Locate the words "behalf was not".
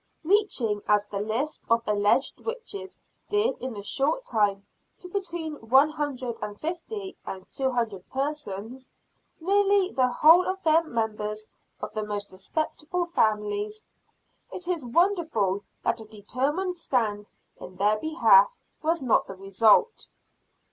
17.99-19.27